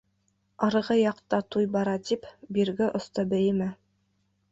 Арғы 0.67 0.95
яҡта 0.99 1.39
туй 1.55 1.67
бара 1.75 1.93
тип, 2.11 2.25
бирге 2.57 2.87
оста 3.01 3.27
бейемә. 3.35 3.69